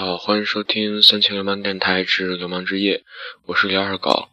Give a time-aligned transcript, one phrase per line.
[0.00, 2.96] 好，欢迎收听《三千流氓电台》之《流氓之夜》，
[3.44, 4.28] 我是刘二狗。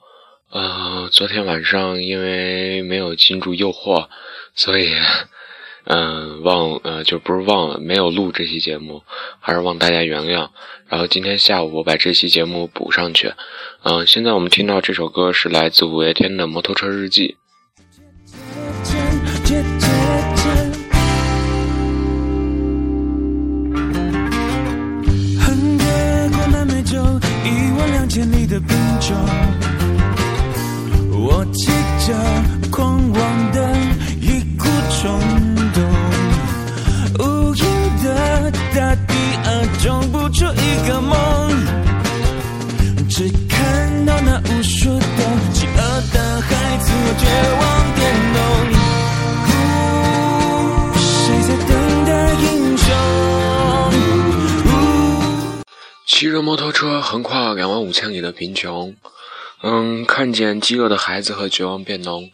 [0.49, 4.07] 呃，昨天晚上因为没有禁住诱惑，
[4.55, 4.93] 所以，
[5.83, 9.03] 嗯，忘呃就不是忘了没有录这期节目，
[9.41, 10.47] 还是望大家原谅。
[10.87, 13.33] 然后今天下午我把这期节目补上去。
[13.83, 17.35] 嗯，现在我们听到这首歌是来自五月天的《摩托车日记》。
[28.47, 28.69] 的冰
[29.01, 29.15] 种，
[31.19, 31.67] 我记
[32.05, 32.13] 着
[32.71, 33.71] 狂妄的
[34.21, 34.65] 一股
[35.01, 35.19] 冲
[35.73, 35.81] 动，
[37.25, 37.63] 无垠
[38.03, 39.13] 的大地，
[39.83, 41.86] 种不出一个梦。
[56.19, 58.95] 骑着摩托车横跨两万五千里的贫穷，
[59.61, 62.31] 嗯，看见饥饿的孩子和绝望变浓，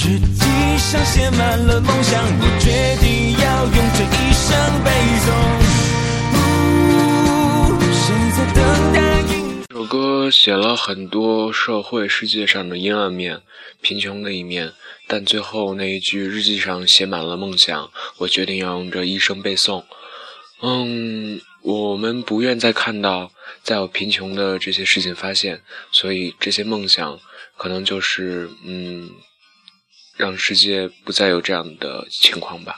[0.00, 0.44] 日记
[0.78, 5.65] 上写满了梦想，我决定要用这一生背诵。
[10.30, 13.42] 写了很多社会世界上的阴暗面、
[13.80, 14.72] 贫穷的一面，
[15.06, 19.84] 但最后那一句日记上写满了梦想，我决定要用这一生背诵。
[20.62, 23.30] 嗯，我们不愿再看到
[23.62, 27.18] 再有贫穷的这些事情发现，所以这些梦想
[27.56, 29.10] 可能就是嗯，
[30.16, 32.76] 让世界不再有这样的情况吧。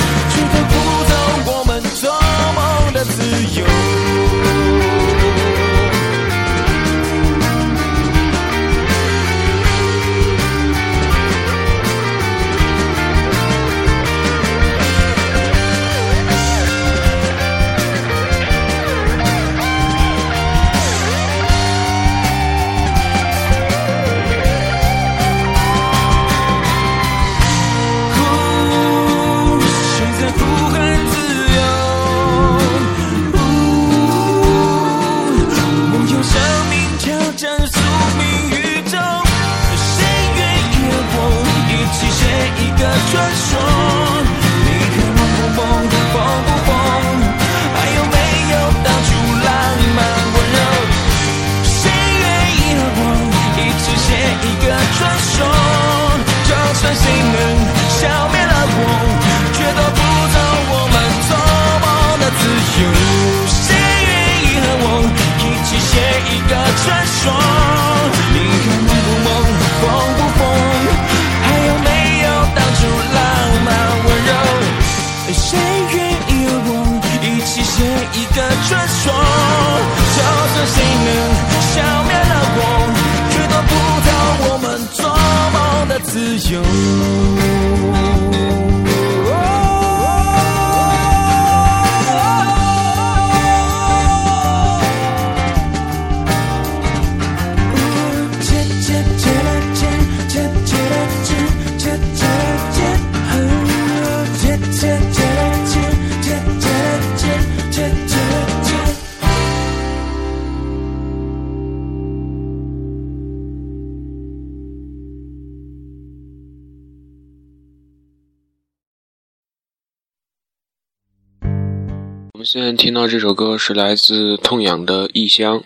[122.41, 125.61] 我现在听到这首歌是来自痛痒的异乡。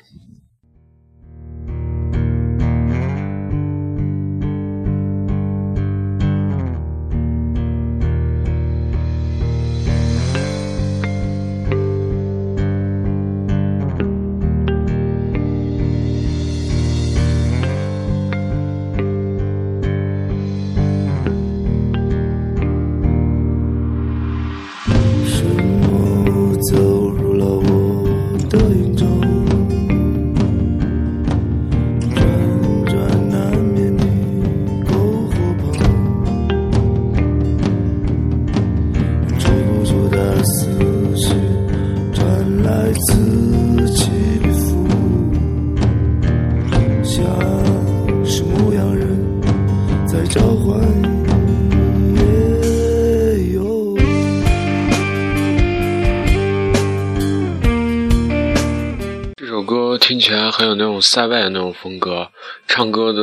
[60.57, 62.31] 很有那种塞外的那种风格，
[62.65, 63.21] 唱歌的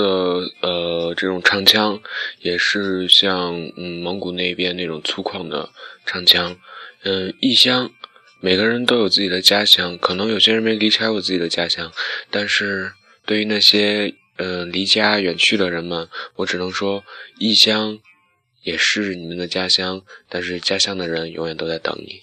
[0.61, 1.99] 呃这种唱腔
[2.43, 5.71] 也是像嗯蒙古那边那种粗犷的
[6.05, 6.59] 唱腔。
[7.05, 7.91] 嗯，异乡，
[8.43, 11.91] 每个人都有自己的家乡，可能有些人没离开过自己的家乡，
[12.31, 12.93] 但是
[13.25, 17.03] 对于那些嗯离家远去的人们，我只能说，
[17.39, 17.99] 异乡
[18.63, 22.21] 也是你们的家乡，但是家乡的人永远都在等你。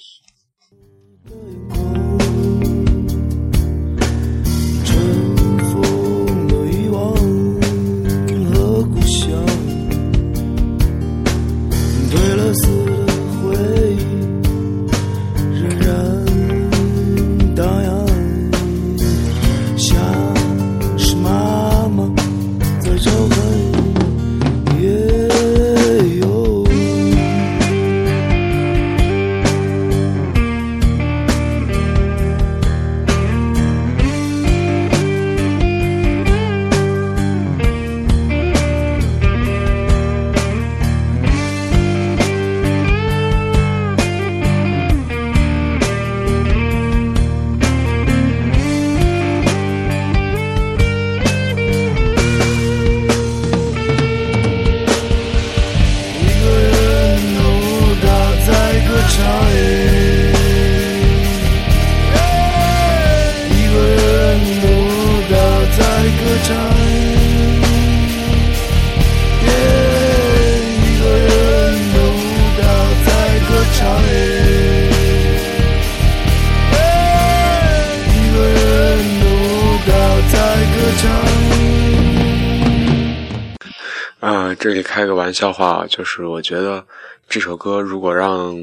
[84.59, 86.85] 这里开个玩笑话，就是我觉得
[87.29, 88.53] 这首歌如果让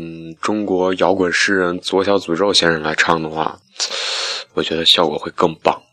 [0.42, 3.56] 中国摇滚诗人左小诅咒先生来唱的话，
[4.52, 5.85] 我觉得效果会更棒。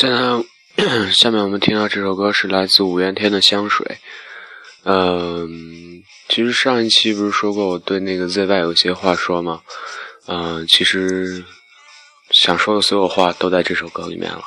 [0.00, 0.18] 现在，
[1.12, 3.86] 下面我们听到这首歌是来自五月天的《香水》。
[4.86, 9.60] 嗯，其实上一期不是说过我对那个 Z Y 有些话说吗？
[10.26, 11.44] 嗯，其实
[12.30, 14.42] 想说的所有话都在这首歌里面了。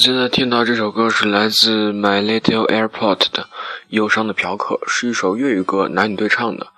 [0.00, 3.42] 现在听到这首歌是来自《My Little Airport》的
[3.88, 6.68] 《忧伤的嫖客》，是一首粤语歌，男女对唱的。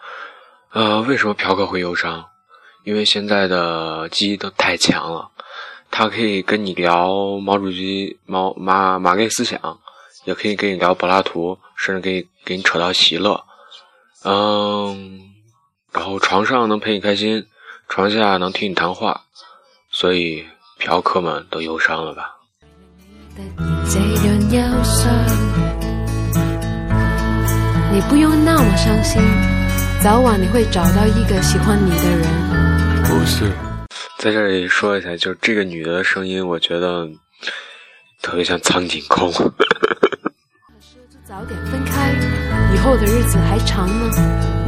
[0.73, 2.25] 呃，为什么嫖客会忧伤？
[2.85, 5.29] 因为现在的鸡都太强了，
[5.93, 9.61] 它可以跟你聊毛主席、毛马马列思想，
[10.25, 13.41] 也可以跟你聊柏拉图，甚至给你给你扯到席勒。
[14.25, 15.21] 嗯，
[15.93, 17.47] 然后床上能陪你开心，
[17.89, 19.21] 床下能听你谈话，
[19.93, 20.45] 所以
[20.81, 22.39] 嫖客们都忧伤了吧？
[27.91, 29.23] 你不用那么伤心，
[30.03, 33.05] 早晚你会找到一个喜欢你的人。
[33.05, 33.51] 不是，
[34.19, 37.07] 在这里说一下，就是这个女的声音，我觉得
[38.21, 39.31] 特别像苍井空。
[41.25, 42.13] 早点分开，
[42.75, 44.11] 以后的日子还长呢。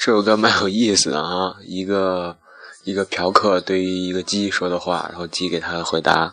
[0.00, 2.36] 这首歌蛮有意思的啊，一个
[2.84, 6.32] 一个嫖客对于一个鸡说的话，然后鸡给他的回答。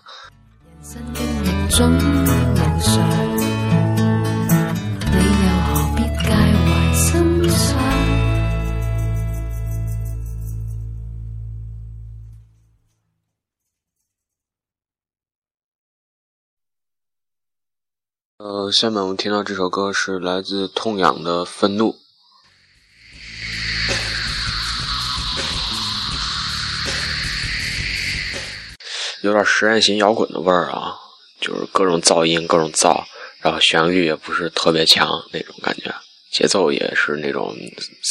[18.37, 21.95] 呃，下面我们听到这首歌是来自痛痒的愤怒。
[29.25, 30.93] 有点实验型摇滚的味儿啊，
[31.41, 33.03] 就是各种噪音，各种噪，
[33.41, 35.91] 然后旋律也不是特别强那种感觉，
[36.31, 37.57] 节奏也是那种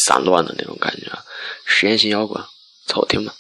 [0.07, 1.07] 散乱的那种感觉，
[1.64, 2.42] 实验型摇滚，
[2.88, 3.33] 凑合听吧。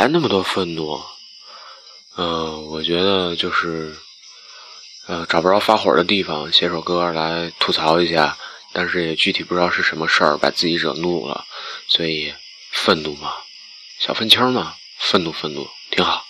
[0.00, 0.98] 来那么多愤怒，
[2.16, 3.94] 嗯，我觉得就是，
[5.06, 8.34] 呃，找不着发火的地方，写首歌来吐槽一下，
[8.72, 11.44] 但是也具体不知道是什么事儿把自己惹怒了，
[11.86, 12.32] 所以
[12.72, 13.30] 愤怒嘛，
[13.98, 16.29] 小愤青嘛，愤怒愤怒，挺好。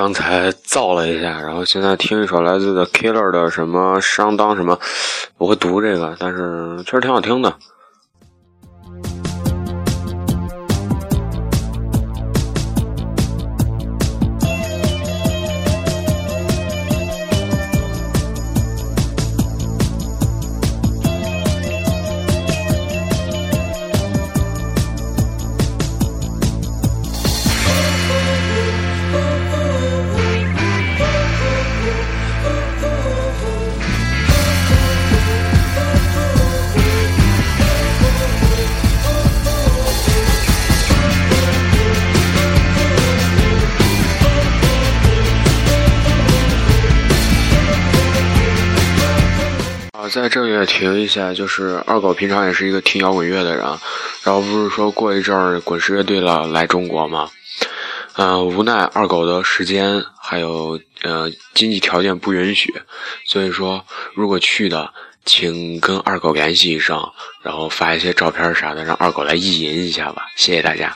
[0.00, 4.80] 刚才燥了一下，然后现在听一首来自的 Killer 的什么伤当什么，
[5.36, 7.54] 不会读这个，但是确实挺好听的。
[50.10, 53.64] 在这里停一下，就是二狗平常也是一个听摇滚乐的人，
[54.24, 57.30] 然后不是说过一阵滚石乐队了来中国吗？
[58.16, 62.74] 嗯，无奈二狗的时间还有呃经济条件不允许，
[63.24, 63.84] 所以说
[64.16, 64.90] 如果去的，
[65.26, 67.00] 请跟二狗联系一声，
[67.44, 70.92] 然后发一些照片啥的，让二狗来意淫一下吧，谢谢大家。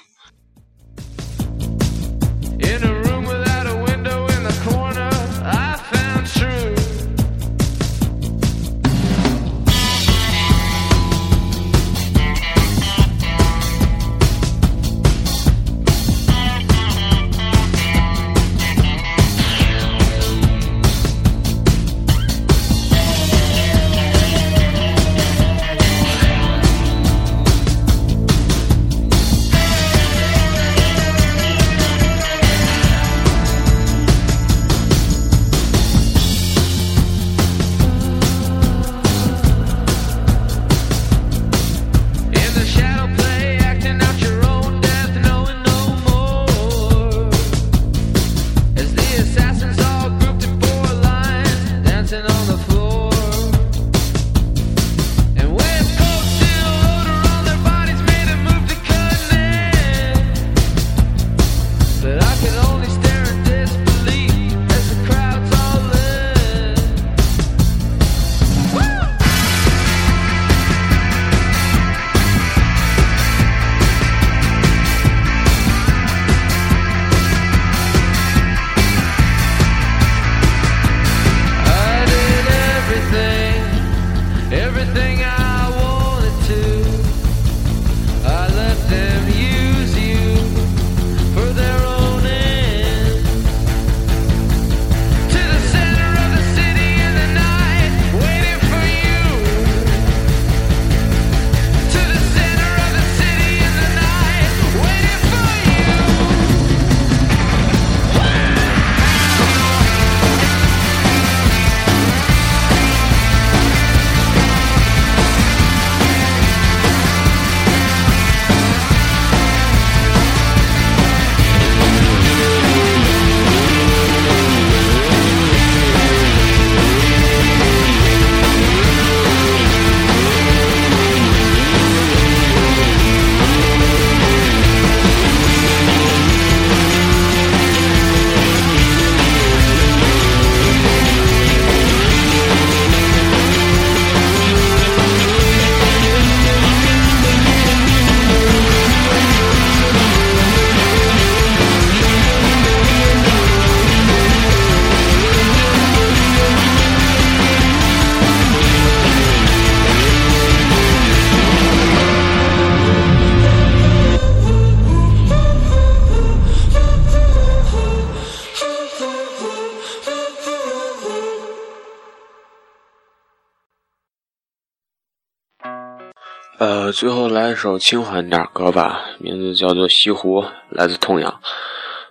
[176.95, 181.41] 最后来一首轻缓点歌吧，名字叫做《西湖》，来自痛痒。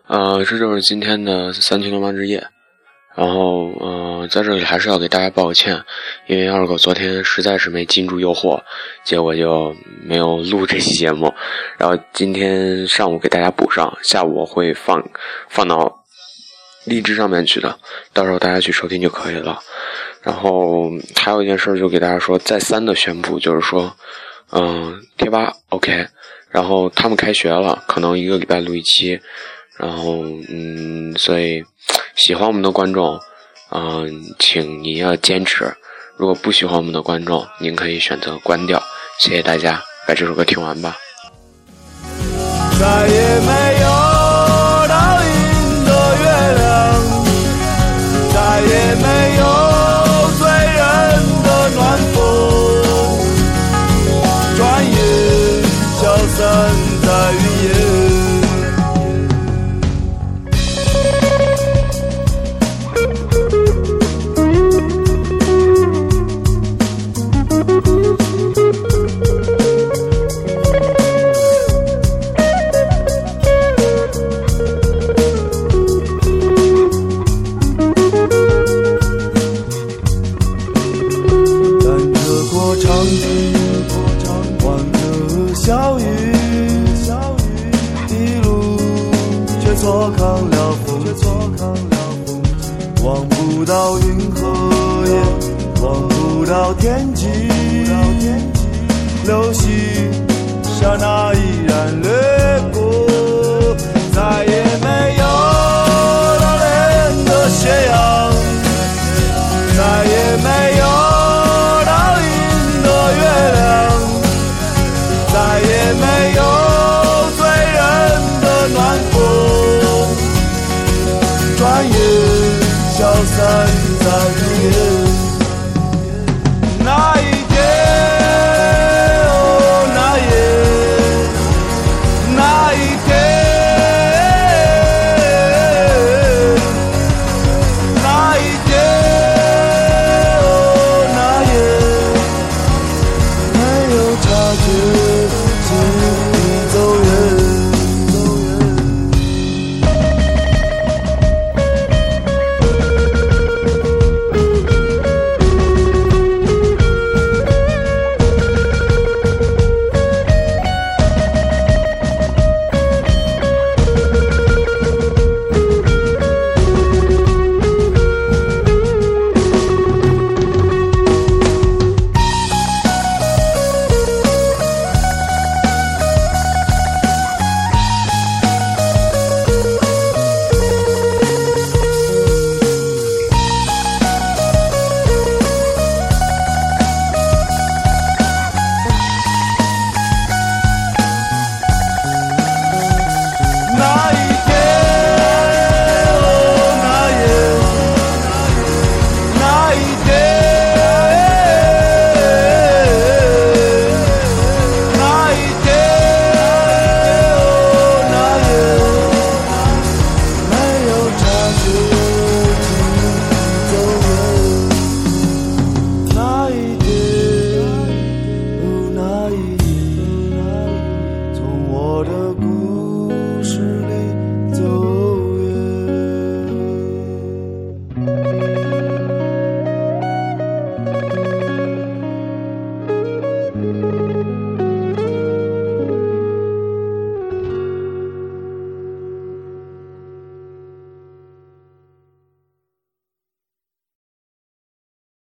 [0.07, 2.45] 呃，这就是今天的三千流氓之夜。
[3.15, 5.81] 然后，嗯，在这里还是要给大家道个歉，
[6.27, 8.61] 因为二狗昨天实在是没禁住诱惑，
[9.05, 11.33] 结果就没有录这期节目。
[11.79, 15.01] 然后今天上午给大家补上，下午会放
[15.47, 16.03] 放到
[16.85, 17.79] 荔枝上面去的，
[18.11, 19.59] 到时候大家去收听就可以了。
[20.23, 23.95] 然后还有一件事，就给大家说，再三的宣布，就是说。
[24.51, 26.05] 嗯，贴吧 OK，
[26.49, 29.19] 然后他们开学了，可能一个礼拜录一期，
[29.77, 31.63] 然后嗯，所以
[32.15, 33.19] 喜欢我们的观众，
[33.71, 35.63] 嗯，请您要坚持；
[36.17, 38.81] 如果不喜欢我们的观众，您可以选择关掉。
[39.19, 40.97] 谢谢大家，把这首歌听完吧。
[42.79, 44.12] 再也没有。